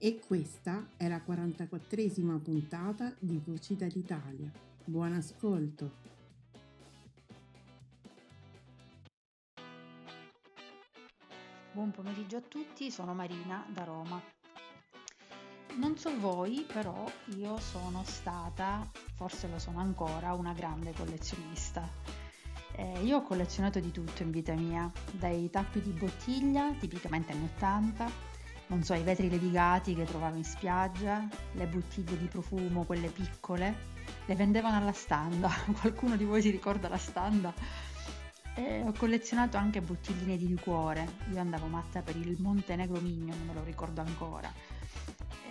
[0.00, 4.48] E questa è la 44esima puntata di Voci dall'Italia.
[4.84, 5.90] Buon ascolto!
[11.72, 14.22] Buon pomeriggio a tutti, sono Marina da Roma.
[15.80, 17.04] Non so voi, però
[17.36, 21.88] io sono stata, forse lo sono ancora, una grande collezionista.
[22.76, 27.50] Eh, io ho collezionato di tutto in vita mia, dai tappi di bottiglia, tipicamente anni
[27.56, 28.27] 80,
[28.68, 33.74] non so, i vetri levigati che trovavo in spiaggia, le bottiglie di profumo, quelle piccole,
[34.26, 35.50] le vendevano alla standa.
[35.80, 37.52] Qualcuno di voi si ricorda la standa?
[38.54, 41.06] E ho collezionato anche bottigline di liquore.
[41.32, 44.52] Io andavo matta per il Montenegro Mignon, me lo ricordo ancora.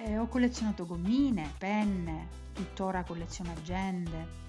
[0.03, 4.46] E ho collezionato gommine, penne, tuttora colleziono agende,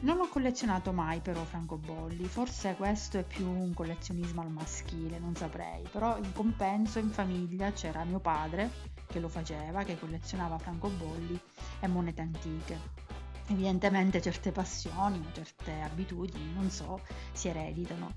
[0.00, 5.34] non ho collezionato mai però francobolli, forse questo è più un collezionismo al maschile, non
[5.34, 8.70] saprei, però in compenso in famiglia c'era mio padre
[9.06, 11.40] che lo faceva, che collezionava francobolli
[11.80, 12.78] e monete antiche.
[13.48, 17.00] Evidentemente certe passioni, certe abitudini, non so,
[17.32, 18.12] si ereditano.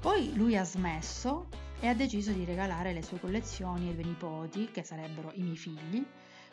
[0.00, 1.48] Poi lui ha smesso
[1.80, 5.56] e ha deciso di regalare le sue collezioni ai due nipoti, che sarebbero i miei
[5.56, 6.04] figli,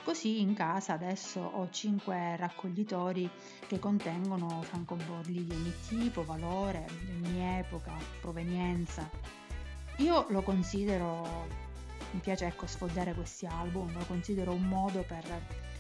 [0.04, 3.30] Così in casa adesso ho 5 raccoglitori
[3.68, 9.08] che contengono francobolli di ogni tipo, valore, di ogni epoca, provenienza.
[9.98, 11.48] Io lo considero,
[12.12, 15.24] mi piace ecco sfogliare questi album, lo considero un modo per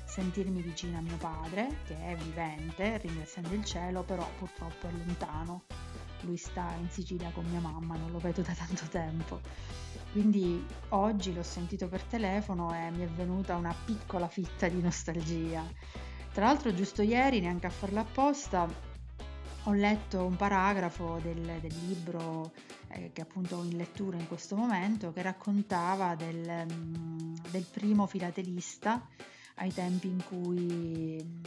[0.06, 5.64] sentirmi vicina a mio padre, che è vivente, ringraziando il cielo, però purtroppo è lontano.
[6.22, 9.40] Lui sta in Sicilia con mia mamma, non lo vedo da tanto tempo.
[10.12, 15.64] Quindi oggi l'ho sentito per telefono e mi è venuta una piccola fitta di nostalgia.
[16.34, 18.68] Tra l'altro giusto ieri, neanche a farla apposta,
[19.66, 22.52] ho letto un paragrafo del, del libro
[22.88, 28.08] eh, che appunto ho in lettura in questo momento che raccontava del, mm, del primo
[28.08, 29.08] filatelista
[29.56, 31.42] ai tempi in cui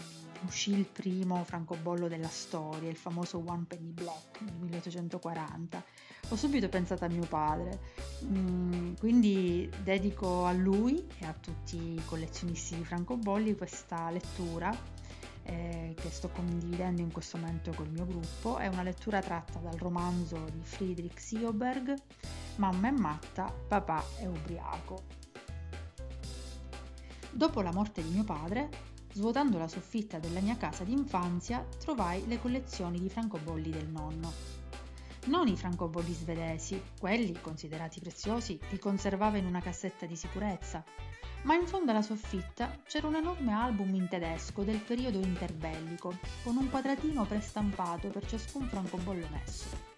[0.46, 5.84] uscì il primo francobollo della storia, il famoso One Penny Black nel 1840
[6.30, 7.78] ho subito pensato a mio padre,
[8.24, 14.74] mm, quindi dedico a lui e a tutti i collezionisti di francobolli questa lettura
[15.42, 18.56] eh, che sto condividendo in questo momento col mio gruppo.
[18.56, 21.94] È una lettura tratta dal romanzo di Friedrich Sioberg,
[22.56, 25.02] Mamma è matta, papà è ubriaco.
[27.30, 28.70] Dopo la morte di mio padre,
[29.14, 34.62] svuotando la soffitta della mia casa d'infanzia, trovai le collezioni di francobolli del nonno
[35.26, 40.84] non i francobolli svedesi, quelli, considerati preziosi, li conservava in una cassetta di sicurezza,
[41.42, 46.56] ma in fondo alla soffitta c'era un enorme album in tedesco del periodo interbellico, con
[46.56, 49.92] un quadratino prestampato per ciascun francobollo messo.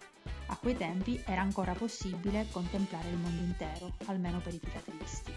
[0.47, 5.33] A quei tempi era ancora possibile contemplare il mondo intero, almeno per i filatelisti.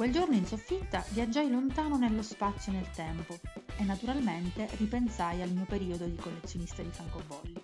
[0.00, 3.38] Quel giorno in soffitta viaggiai lontano nello spazio e nel tempo
[3.76, 7.62] e naturalmente ripensai al mio periodo di collezionista di francobolli.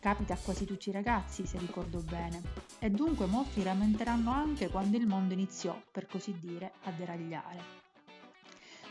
[0.00, 2.42] Capita a quasi tutti i ragazzi, se ricordo bene,
[2.80, 7.62] e dunque molti rammenteranno anche quando il mondo iniziò, per così dire, a deragliare.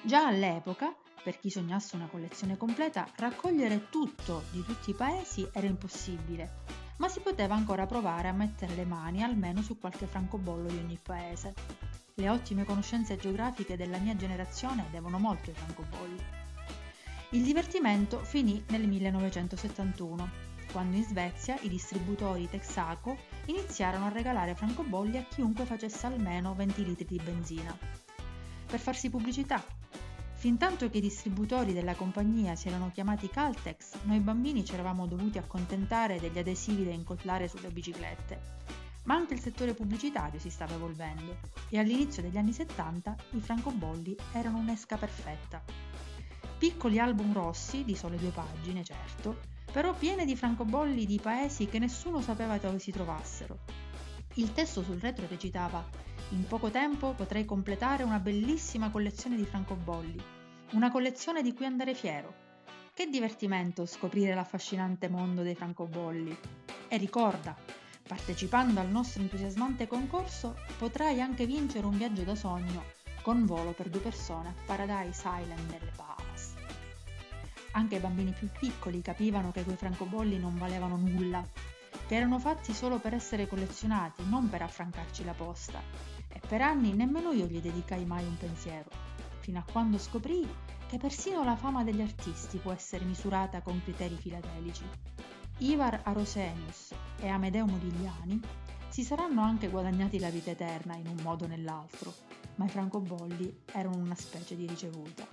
[0.04, 5.68] Già all'epoca, per chi sognasse una collezione completa, raccogliere tutto di tutti i paesi era
[5.68, 6.64] impossibile,
[7.00, 10.98] ma si poteva ancora provare a mettere le mani almeno su qualche francobollo di ogni
[11.04, 11.87] paese.
[12.20, 16.20] Le ottime conoscenze geografiche della mia generazione devono molto ai francobolli.
[17.30, 20.28] Il divertimento finì nel 1971
[20.72, 23.16] quando in Svezia i distributori Texaco
[23.46, 27.78] iniziarono a regalare francobolli a chiunque facesse almeno 20 litri di benzina.
[28.66, 29.64] Per farsi pubblicità.
[30.34, 35.38] Fintanto che i distributori della compagnia si erano chiamati Caltex, noi bambini ci eravamo dovuti
[35.38, 41.40] accontentare degli adesivi da incollare sulle biciclette ma anche il settore pubblicitario si stava evolvendo
[41.70, 45.64] e all'inizio degli anni 70 i francobolli erano un'esca perfetta.
[46.58, 49.40] Piccoli album rossi, di sole due pagine certo,
[49.72, 53.60] però piene di francobolli di paesi che nessuno sapeva dove si trovassero.
[54.36, 55.84] Il testo sul retro recitava
[56.32, 60.22] In poco tempo potrei completare una bellissima collezione di francobolli,
[60.72, 62.46] una collezione di cui andare fiero.
[62.94, 66.36] Che divertimento scoprire l'affascinante mondo dei francobolli.
[66.90, 67.56] E ricorda,
[68.08, 73.90] Partecipando al nostro entusiasmante concorso potrai anche vincere un viaggio da sogno con volo per
[73.90, 76.54] due persone a Paradise Island nelle Bahamas.
[77.72, 81.46] Anche i bambini più piccoli capivano che quei francobolli non valevano nulla,
[82.08, 85.82] che erano fatti solo per essere collezionati, non per affrancarci la posta.
[86.30, 88.90] E per anni nemmeno io gli dedicai mai un pensiero,
[89.40, 90.48] fino a quando scoprì
[90.88, 94.86] che persino la fama degli artisti può essere misurata con criteri filatelici.
[95.60, 98.40] Ivar Arosenius e Amedeo Modigliani
[98.90, 102.14] si saranno anche guadagnati la vita eterna in un modo o nell'altro,
[102.56, 105.28] ma i francobolli erano una specie di ricevuta.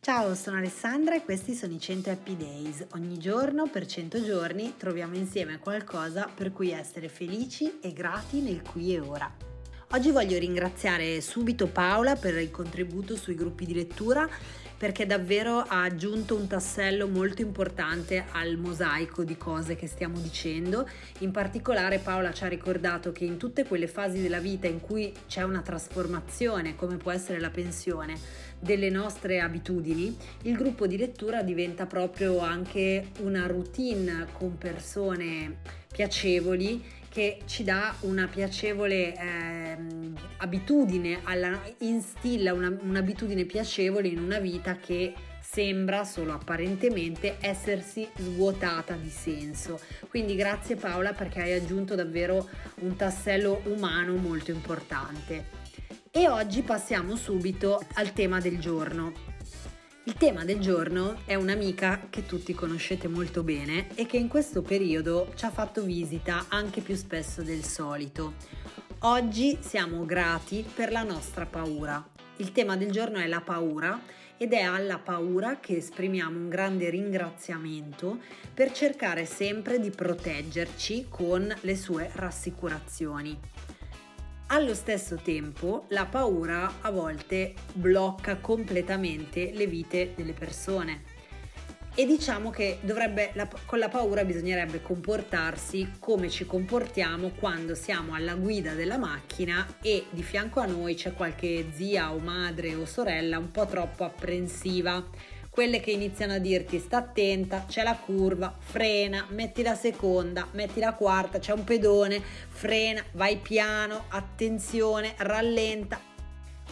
[0.00, 2.86] Ciao, sono Alessandra e questi sono i 100 Happy Days.
[2.94, 8.62] Ogni giorno per 100 giorni troviamo insieme qualcosa per cui essere felici e grati nel
[8.62, 9.32] qui e ora.
[9.92, 14.28] Oggi voglio ringraziare subito Paola per il contributo sui gruppi di lettura
[14.84, 20.86] perché davvero ha aggiunto un tassello molto importante al mosaico di cose che stiamo dicendo.
[21.20, 25.10] In particolare Paola ci ha ricordato che in tutte quelle fasi della vita in cui
[25.26, 28.18] c'è una trasformazione, come può essere la pensione,
[28.60, 35.60] delle nostre abitudini, il gruppo di lettura diventa proprio anche una routine con persone
[35.90, 36.84] piacevoli
[37.14, 39.76] che ci dà una piacevole eh,
[40.38, 48.94] abitudine, alla, instilla una, un'abitudine piacevole in una vita che sembra solo apparentemente essersi svuotata
[48.94, 49.78] di senso.
[50.08, 52.48] Quindi grazie Paola perché hai aggiunto davvero
[52.80, 55.62] un tassello umano molto importante.
[56.10, 59.33] E oggi passiamo subito al tema del giorno.
[60.06, 64.60] Il tema del giorno è un'amica che tutti conoscete molto bene e che in questo
[64.60, 68.34] periodo ci ha fatto visita anche più spesso del solito.
[69.00, 72.06] Oggi siamo grati per la nostra paura.
[72.36, 73.98] Il tema del giorno è la paura
[74.36, 78.18] ed è alla paura che esprimiamo un grande ringraziamento
[78.52, 83.40] per cercare sempre di proteggerci con le sue rassicurazioni.
[84.54, 91.02] Allo stesso tempo la paura a volte blocca completamente le vite delle persone.
[91.92, 98.14] E diciamo che dovrebbe, la, con la paura bisognerebbe comportarsi come ci comportiamo quando siamo
[98.14, 102.84] alla guida della macchina e di fianco a noi c'è qualche zia o madre o
[102.84, 105.04] sorella un po' troppo apprensiva
[105.54, 110.80] quelle che iniziano a dirti sta attenta, c'è la curva, frena, metti la seconda, metti
[110.80, 116.00] la quarta, c'è un pedone, frena, vai piano, attenzione, rallenta.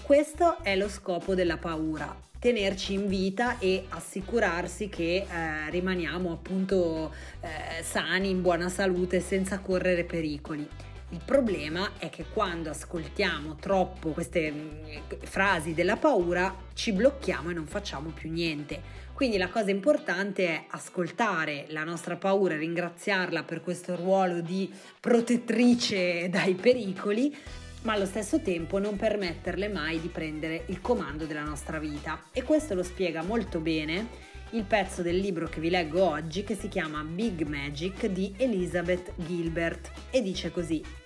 [0.03, 7.15] Questo è lo scopo della paura, tenerci in vita e assicurarsi che eh, rimaniamo appunto
[7.41, 10.69] eh, sani, in buona salute, senza correre pericoli.
[11.13, 17.53] Il problema è che quando ascoltiamo troppo queste mm, frasi della paura ci blocchiamo e
[17.53, 18.81] non facciamo più niente.
[19.13, 26.31] Quindi la cosa importante è ascoltare la nostra paura, ringraziarla per questo ruolo di protettrice
[26.31, 27.37] dai pericoli,
[27.83, 32.23] ma allo stesso tempo non permetterle mai di prendere il comando della nostra vita.
[32.33, 36.55] E questo lo spiega molto bene il pezzo del libro che vi leggo oggi che
[36.55, 41.01] si chiama Big Magic di Elizabeth Gilbert e dice così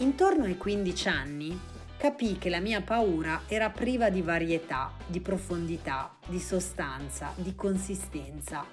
[0.00, 1.58] Intorno ai 15 anni
[1.96, 8.66] capii che la mia paura era priva di varietà, di profondità, di sostanza, di consistenza.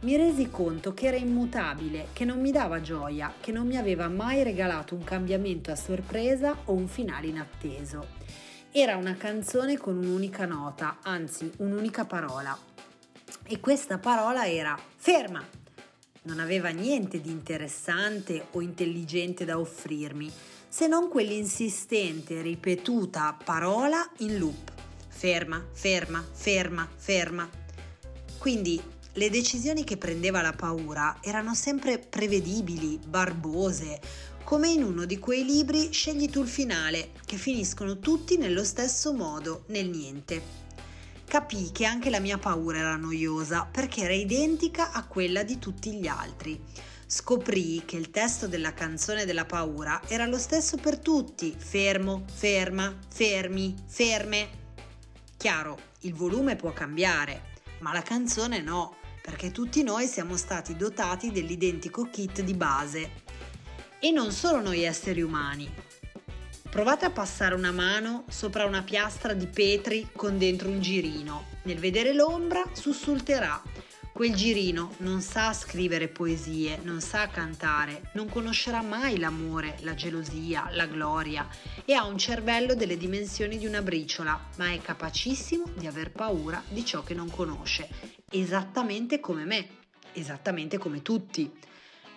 [0.00, 4.08] Mi resi conto che era immutabile, che non mi dava gioia, che non mi aveva
[4.08, 8.08] mai regalato un cambiamento a sorpresa o un finale inatteso.
[8.72, 12.58] Era una canzone con un'unica nota, anzi un'unica parola.
[13.44, 15.40] E questa parola era ferma.
[16.22, 20.32] Non aveva niente di interessante o intelligente da offrirmi,
[20.74, 24.72] se non quell'insistente, ripetuta parola in loop.
[25.06, 27.48] Ferma, ferma, ferma, ferma.
[28.38, 34.00] Quindi le decisioni che prendeva la paura erano sempre prevedibili, barbose,
[34.42, 39.12] come in uno di quei libri Scegli tu il finale, che finiscono tutti nello stesso
[39.12, 40.42] modo, nel niente.
[41.24, 45.92] capii che anche la mia paura era noiosa perché era identica a quella di tutti
[45.92, 46.60] gli altri.
[47.06, 52.96] Scoprì che il testo della canzone della paura era lo stesso per tutti, fermo, ferma,
[53.08, 54.48] fermi, ferme.
[55.36, 61.30] Chiaro, il volume può cambiare, ma la canzone no, perché tutti noi siamo stati dotati
[61.30, 63.22] dell'identico kit di base.
[63.98, 65.92] E non solo noi esseri umani,
[66.74, 71.44] Provate a passare una mano sopra una piastra di petri con dentro un girino.
[71.62, 73.62] Nel vedere l'ombra sussulterà.
[74.14, 80.68] Quel girino non sa scrivere poesie, non sa cantare, non conoscerà mai l'amore, la gelosia,
[80.70, 81.48] la gloria
[81.84, 86.62] e ha un cervello delle dimensioni di una briciola, ma è capacissimo di aver paura
[86.68, 87.88] di ciò che non conosce,
[88.30, 89.68] esattamente come me,
[90.12, 91.50] esattamente come tutti.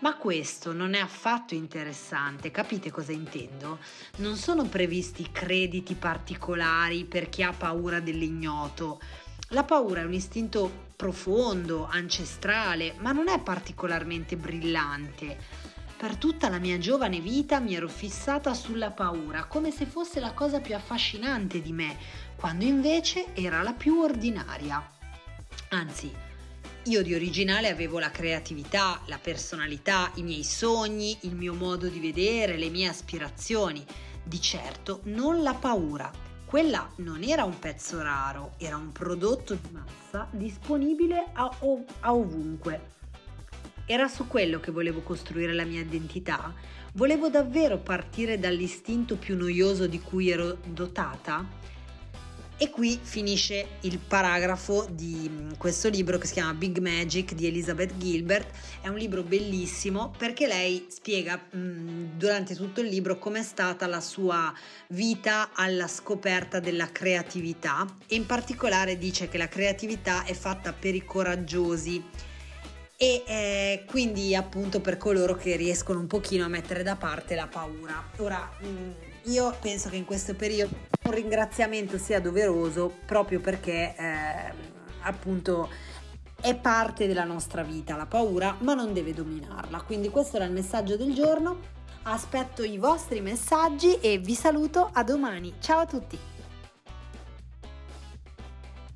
[0.02, 3.80] Ma questo non è affatto interessante, capite cosa intendo?
[4.18, 9.00] Non sono previsti crediti particolari per chi ha paura dell'ignoto.
[9.50, 15.38] La paura è un istinto profondo, ancestrale, ma non è particolarmente brillante.
[15.98, 20.34] Per tutta la mia giovane vita mi ero fissata sulla paura, come se fosse la
[20.34, 21.98] cosa più affascinante di me,
[22.36, 24.86] quando invece era la più ordinaria.
[25.70, 26.14] Anzi,
[26.84, 32.00] io di originale avevo la creatività, la personalità, i miei sogni, il mio modo di
[32.00, 33.86] vedere, le mie aspirazioni.
[34.24, 36.10] Di certo non la paura.
[36.48, 42.14] Quella non era un pezzo raro, era un prodotto di massa disponibile a, ov- a
[42.14, 42.92] ovunque.
[43.86, 46.54] Era su quello che volevo costruire la mia identità.
[46.94, 51.46] Volevo davvero partire dall'istinto più noioso di cui ero dotata
[52.60, 57.46] e qui finisce il paragrafo di mm, questo libro che si chiama Big Magic di
[57.46, 58.50] Elizabeth Gilbert.
[58.82, 63.86] È un libro bellissimo perché lei spiega mh, mm, durante tutto il libro com'è stata
[63.86, 64.52] la sua
[64.90, 70.96] vita alla scoperta della creatività e in particolare dice che la creatività è fatta per
[70.96, 72.04] i coraggiosi
[73.00, 77.46] e eh, quindi appunto per coloro che riescono un pochino a mettere da parte la
[77.46, 78.04] paura.
[78.18, 78.92] Ora, mh, mm,
[79.26, 80.74] io penso che in questo periodo
[81.08, 84.54] un ringraziamento sia doveroso proprio perché eh,
[85.02, 85.70] appunto
[86.40, 89.82] è parte della nostra vita la paura, ma non deve dominarla.
[89.82, 91.76] Quindi questo era il messaggio del giorno.
[92.04, 95.56] Aspetto i vostri messaggi e vi saluto a domani.
[95.60, 96.18] Ciao a tutti.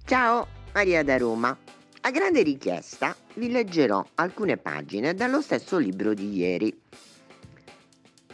[0.05, 1.57] Ciao, Maria da Roma.
[2.01, 6.81] A grande richiesta vi leggerò alcune pagine dallo stesso libro di ieri.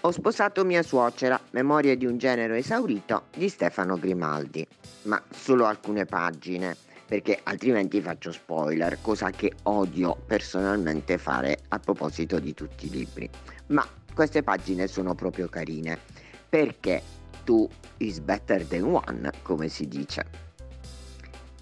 [0.01, 4.66] Ho sposato mia suocera, memoria di un genero esaurito di Stefano Grimaldi,
[5.04, 6.77] ma solo alcune pagine,
[7.08, 13.27] perché altrimenti faccio spoiler, cosa che odio personalmente fare a proposito di tutti i libri.
[13.68, 16.00] Ma queste pagine sono proprio carine,
[16.48, 17.01] perché
[17.44, 20.25] two is better than one, come si dice.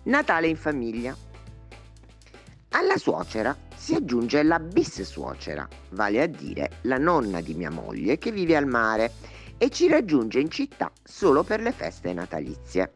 [0.04, 1.16] Natale in famiglia.
[2.72, 8.18] Alla suocera si aggiunge la bis suocera, vale a dire la nonna di mia moglie
[8.18, 9.12] che vive al mare
[9.60, 12.94] e ci raggiunge in città solo per le feste natalizie.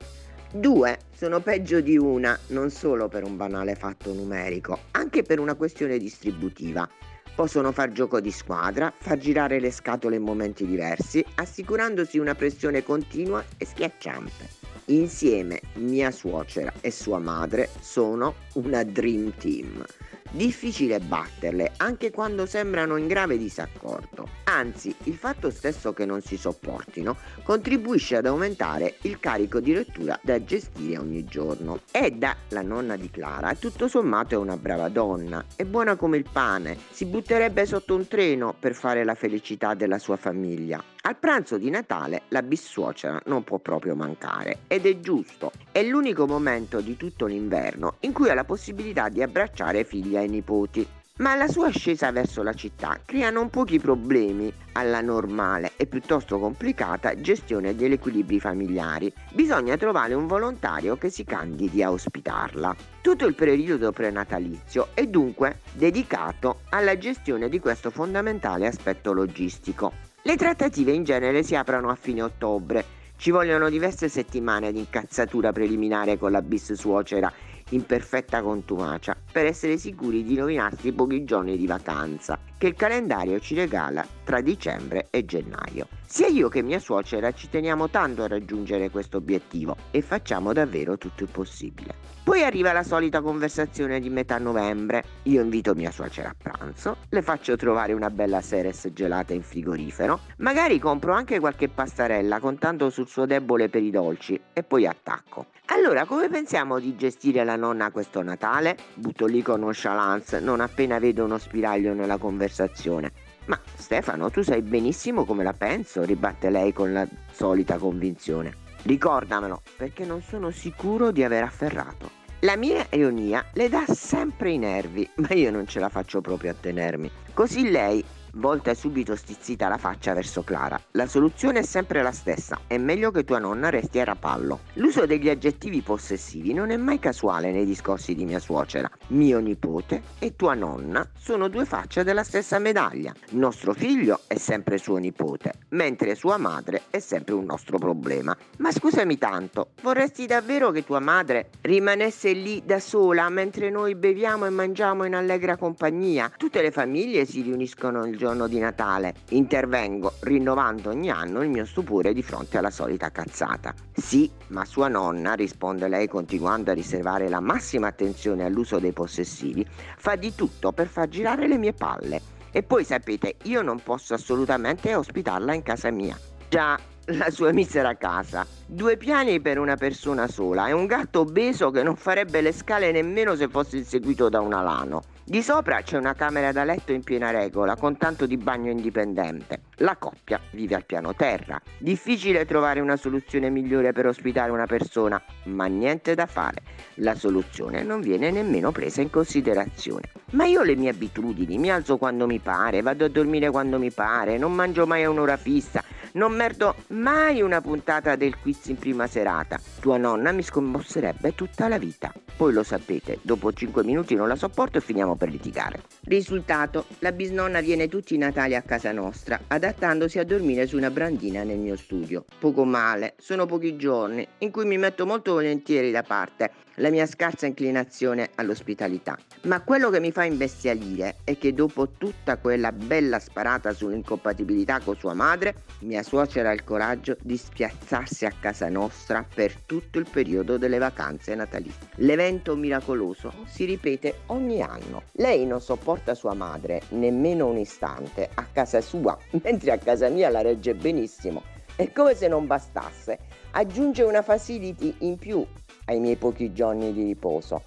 [0.51, 5.53] Due sono peggio di una, non solo per un banale fatto numerico, anche per una
[5.53, 6.89] questione distributiva.
[7.35, 12.81] Possono far gioco di squadra, far girare le scatole in momenti diversi, assicurandosi una pressione
[12.81, 14.49] continua e schiacciante.
[14.85, 19.85] Insieme mia suocera e sua madre sono una dream team.
[20.31, 24.29] Difficile batterle anche quando sembrano in grave disaccordo.
[24.43, 30.19] Anzi, il fatto stesso che non si sopportino contribuisce ad aumentare il carico di lettura
[30.21, 31.81] da gestire ogni giorno.
[31.91, 36.25] Edda, la nonna di Clara, tutto sommato è una brava donna, è buona come il
[36.31, 40.88] pane, si butterebbe sotto un treno per fare la felicità della sua famiglia.
[41.01, 45.51] Al pranzo di Natale la bissuocera non può proprio mancare ed è giusto.
[45.71, 50.27] È l'unico momento di tutto l'inverno in cui ha la possibilità di abbracciare figlia e
[50.27, 50.85] nipoti.
[51.19, 56.37] Ma la sua ascesa verso la città crea non pochi problemi alla normale e piuttosto
[56.37, 59.11] complicata gestione degli equilibri familiari.
[59.31, 62.75] Bisogna trovare un volontario che si candidi a ospitarla.
[63.01, 70.07] Tutto il periodo prenatalizio è dunque dedicato alla gestione di questo fondamentale aspetto logistico.
[70.21, 72.83] Le trattative in genere si aprono a fine ottobre.
[73.15, 77.31] Ci vogliono diverse settimane di incazzatura preliminare con la bis suocera
[77.69, 83.39] in perfetta contumacia per essere sicuri di rovinarsi pochi giorni di vacanza che il calendario
[83.39, 85.98] ci regala tra dicembre e gennaio.
[86.11, 90.97] Sia io che mia suocera ci teniamo tanto a raggiungere questo obiettivo e facciamo davvero
[90.97, 91.93] tutto il possibile.
[92.23, 95.03] Poi arriva la solita conversazione di metà novembre.
[95.23, 100.21] Io invito mia suocera a pranzo, le faccio trovare una bella Seres gelata in frigorifero,
[100.37, 105.45] magari compro anche qualche pastarella contando sul suo debole per i dolci e poi attacco.
[105.67, 108.75] Allora, come pensiamo di gestire la nonna questo Natale?
[108.95, 113.28] Butto lì con nonchalance, non appena vedo uno spiraglio nella conversazione.
[113.49, 118.67] Ma Stefano, tu sai benissimo come la penso, ribatte lei con la solita convinzione.
[118.83, 122.11] Ricordamelo, perché non sono sicuro di aver afferrato.
[122.41, 126.51] La mia ironia le dà sempre i nervi, ma io non ce la faccio proprio
[126.51, 127.09] a tenermi.
[127.33, 130.79] Così lei volta subito stizzita la faccia verso Clara.
[130.91, 134.61] La soluzione è sempre la stessa, è meglio che tua nonna resti a rapallo.
[134.73, 138.89] L'uso degli aggettivi possessivi non è mai casuale nei discorsi di mia suocera.
[139.07, 143.13] Mio nipote e tua nonna sono due facce della stessa medaglia.
[143.31, 148.35] Nostro figlio è sempre suo nipote, mentre sua madre è sempre un nostro problema.
[148.57, 154.45] Ma scusami tanto, vorresti davvero che tua madre rimanesse lì da sola mentre noi beviamo
[154.45, 156.31] e mangiamo in allegra compagnia?
[156.37, 159.13] Tutte le famiglie si riuniscono il giorno di Natale.
[159.29, 163.73] Intervengo rinnovando ogni anno il mio stupore di fronte alla solita cazzata.
[163.93, 169.65] Sì, ma sua nonna, risponde lei continuando a riservare la massima attenzione all'uso dei possessivi,
[169.95, 172.21] fa di tutto per far girare le mie palle.
[172.51, 176.19] E poi sapete, io non posso assolutamente ospitarla in casa mia.
[176.49, 178.45] Già, la sua misera casa.
[178.65, 182.91] Due piani per una persona sola e un gatto obeso che non farebbe le scale
[182.91, 185.03] nemmeno se fosse inseguito da un alano.
[185.29, 189.61] Di sopra c'è una camera da letto in piena regola, con tanto di bagno indipendente.
[189.75, 191.61] La coppia vive al piano terra.
[191.77, 196.63] Difficile trovare una soluzione migliore per ospitare una persona, ma niente da fare.
[196.95, 200.09] La soluzione non viene nemmeno presa in considerazione.
[200.31, 203.77] Ma io ho le mie abitudini, mi alzo quando mi pare, vado a dormire quando
[203.77, 205.83] mi pare, non mangio mai a un'ora fissa,
[206.13, 209.59] non merdo mai una puntata del quiz in prima serata.
[209.79, 212.13] Tua nonna mi scommosserebbe tutta la vita.
[212.35, 215.83] Poi lo sapete, dopo 5 minuti non la sopporto e finiamo per litigare.
[216.05, 220.89] Risultato, la bisnonna viene tutti i Natali a casa nostra, adattandosi a dormire su una
[220.89, 222.25] brandina nel mio studio.
[222.39, 227.05] Poco male, sono pochi giorni in cui mi metto molto volentieri da parte la mia
[227.05, 229.17] scarsa inclinazione all'ospitalità.
[229.43, 234.95] Ma quello che mi fa imbestialire è che dopo tutta quella bella sparata sull'incompatibilità con
[234.95, 240.07] sua madre, mia suocera ha il coraggio di spiazzarsi a casa nostra per tutto il
[240.09, 241.89] periodo delle vacanze natalizie.
[241.95, 245.03] L'evento miracoloso si ripete ogni anno.
[245.13, 250.29] Lei non sopporta sua madre nemmeno un istante a casa sua, mentre a casa mia
[250.29, 251.43] la regge benissimo.
[251.75, 253.19] E come se non bastasse,
[253.51, 255.45] aggiunge una facility in più
[255.89, 257.63] ai miei pochi giorni di riposo.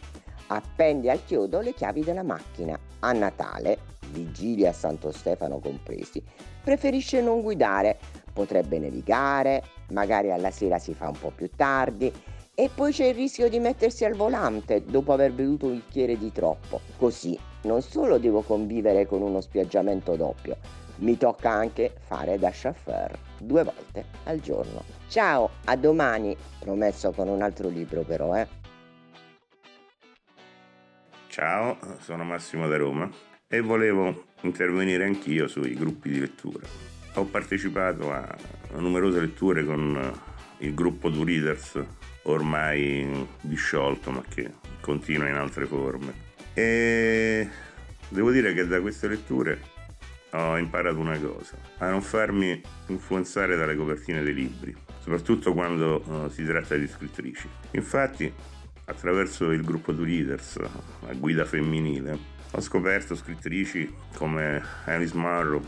[0.47, 2.79] Appendi al chiodo le chiavi della macchina.
[3.01, 3.79] A Natale,
[4.11, 6.23] vigilia a Santo Stefano compresi,
[6.63, 7.99] preferisce non guidare.
[8.33, 12.11] Potrebbe nevicare, magari alla sera si fa un po' più tardi
[12.55, 16.31] e poi c'è il rischio di mettersi al volante dopo aver bevuto un bicchiere di
[16.33, 16.81] troppo.
[16.97, 20.57] Così non solo devo convivere con uno spiaggiamento doppio,
[20.97, 24.85] mi tocca anche fare da chauffeur due volte al giorno.
[25.09, 28.47] Ciao, a domani, promesso con un altro libro però, eh.
[31.29, 33.11] Ciao, sono Massimo da Roma
[33.49, 36.67] e volevo intervenire anch'io sui gruppi di lettura.
[37.15, 38.27] Ho partecipato a
[38.77, 40.21] numerose letture con
[40.59, 41.83] il gruppo Do Readers,
[42.25, 44.51] ormai disciolto ma che
[44.81, 46.31] continua in altre forme.
[46.55, 47.49] E
[48.09, 49.72] devo dire che da queste letture
[50.33, 56.29] ho imparato una cosa, a non farmi influenzare dalle copertine dei libri, soprattutto quando uh,
[56.29, 57.49] si tratta di scrittrici.
[57.73, 58.33] Infatti,
[58.85, 62.19] attraverso il gruppo di Readers, la guida femminile,
[62.51, 65.63] ho scoperto scrittrici come Alice Marrow,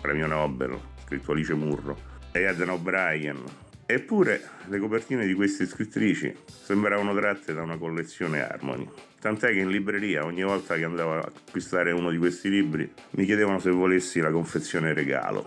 [0.00, 1.96] premio Nobel, scritto Alice Murro,
[2.32, 3.65] e Edna O'Brien.
[3.88, 8.88] Eppure le copertine di queste scrittrici sembravano tratte da una collezione Harmony.
[9.20, 13.24] Tant'è che in libreria ogni volta che andavo a acquistare uno di questi libri mi
[13.24, 15.46] chiedevano se volessi la confezione regalo.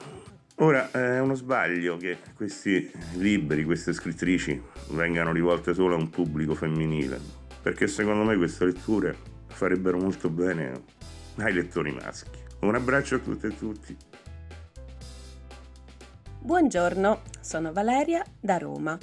[0.61, 6.55] Ora è uno sbaglio che questi libri, queste scrittrici vengano rivolte solo a un pubblico
[6.55, 7.19] femminile,
[7.61, 10.83] perché secondo me queste letture farebbero molto bene
[11.37, 12.39] ai lettori maschi.
[12.61, 13.95] Un abbraccio a tutte e tutti.
[16.41, 18.97] Buongiorno, sono Valeria da Roma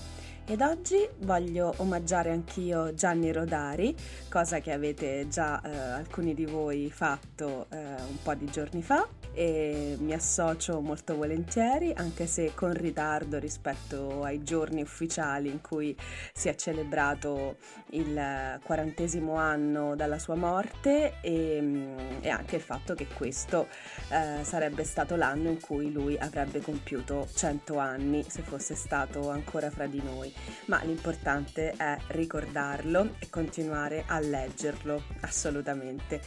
[0.48, 3.94] ed oggi voglio omaggiare anch'io Gianni Rodari,
[4.28, 9.08] cosa che avete già eh, alcuni di voi fatto eh, un po' di giorni fa
[9.32, 15.96] e mi associo molto volentieri, anche se con ritardo rispetto ai giorni ufficiali in cui
[16.32, 17.56] si è celebrato
[17.90, 23.66] il quarantesimo anno dalla sua morte e, mm, e anche il fatto che questo
[24.10, 29.70] eh, sarebbe stato l'anno in cui lui avrebbe compiuto 100 anni se fosse stato ancora
[29.70, 30.35] fra di noi.
[30.66, 36.20] Ma l'importante è ricordarlo e continuare a leggerlo, assolutamente.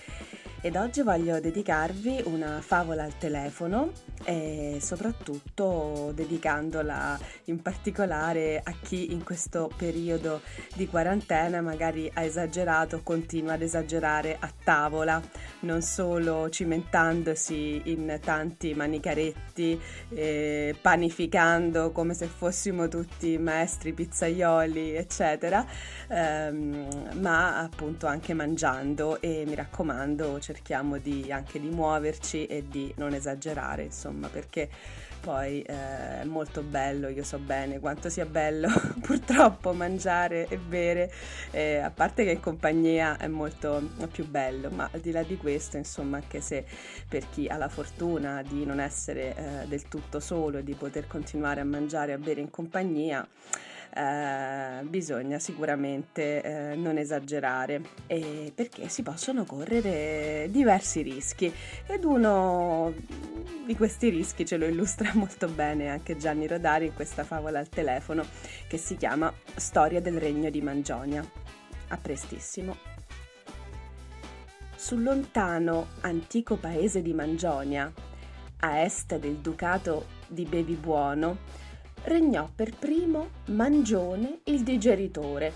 [0.62, 3.94] Ed oggi voglio dedicarvi una favola al telefono
[4.26, 10.42] e soprattutto dedicandola in particolare a chi in questo periodo
[10.76, 15.22] di quarantena magari ha esagerato, continua ad esagerare a tavola,
[15.62, 25.66] non solo cimentandosi in tanti manicaretti, eh, panificando come se fossimo tutti maestri pizzaioli, eccetera,
[26.10, 32.92] ehm, ma appunto anche mangiando e mi raccomando cerchiamo di, anche di muoverci e di
[32.98, 34.68] non esagerare, insomma, perché
[35.22, 38.68] poi eh, è molto bello, io so bene quanto sia bello
[39.00, 41.12] purtroppo mangiare e bere,
[41.52, 45.38] eh, a parte che in compagnia è molto più bello, ma al di là di
[45.38, 46.66] questo, insomma, anche se
[47.08, 51.06] per chi ha la fortuna di non essere eh, del tutto solo e di poter
[51.06, 53.28] continuare a mangiare e a bere in compagnia,
[53.94, 61.52] eh, bisogna sicuramente eh, non esagerare eh, perché si possono correre diversi rischi
[61.86, 62.94] ed uno
[63.66, 67.70] di questi rischi ce lo illustra molto bene anche Gianni Rodari in questa favola al
[67.70, 68.24] telefono
[68.68, 71.24] che si chiama Storia del regno di Mangionia.
[71.92, 72.76] A prestissimo.
[74.76, 77.92] Sul lontano antico paese di Mangionia,
[78.62, 81.38] a est del ducato di Bevibuono,
[82.04, 85.52] regnò per primo Mangione il digeritore,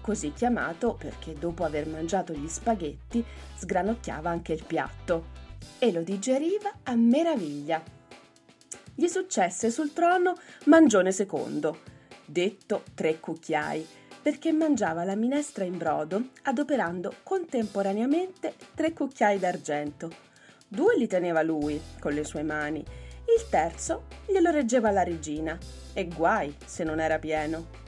[0.00, 3.24] così chiamato perché dopo aver mangiato gli spaghetti
[3.56, 5.36] sgranocchiava anche il piatto
[5.78, 7.82] e lo digeriva a meraviglia.
[8.94, 11.70] Gli successe sul trono Mangione II,
[12.24, 13.86] detto tre cucchiai,
[14.20, 20.10] perché mangiava la minestra in brodo adoperando contemporaneamente tre cucchiai d'argento.
[20.66, 22.84] Due li teneva lui con le sue mani
[23.36, 25.58] il terzo glielo reggeva la regina,
[25.92, 27.86] e guai se non era pieno.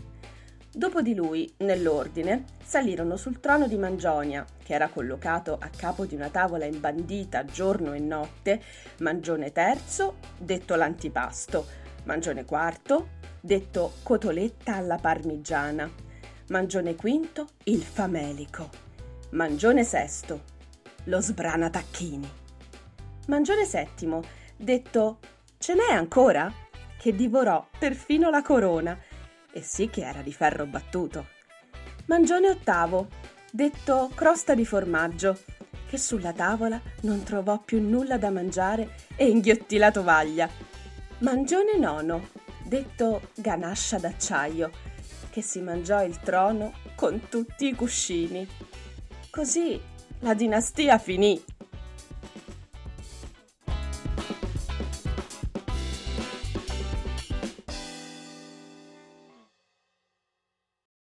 [0.73, 6.15] Dopo di lui, nell'ordine, salirono sul trono di Mangionia, che era collocato a capo di
[6.15, 8.63] una tavola imbandita giorno e notte,
[8.99, 11.67] Mangione terzo, detto l'antipasto,
[12.05, 13.09] Mangione quarto,
[13.41, 15.91] detto cotoletta alla parmigiana,
[16.49, 18.69] Mangione quinto, il famelico,
[19.31, 20.43] Mangione sesto,
[21.05, 22.31] lo sbrana tacchini.
[23.27, 24.23] Mangione settimo,
[24.61, 25.19] detto
[25.59, 26.53] Ce n'è ancora?
[26.99, 28.99] che divorò perfino la corona,
[29.53, 31.29] e sì che era di ferro battuto.
[32.07, 33.09] Mangione ottavo,
[33.51, 35.39] detto crosta di formaggio,
[35.89, 40.47] che sulla tavola non trovò più nulla da mangiare e inghiottì la tovaglia.
[41.21, 42.29] Mangione nono,
[42.65, 44.71] detto ganascia d'acciaio,
[45.31, 48.47] che si mangiò il trono con tutti i cuscini.
[49.31, 49.81] Così
[50.19, 51.43] la dinastia finì